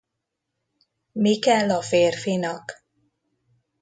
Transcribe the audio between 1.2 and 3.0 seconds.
kell a férfinak?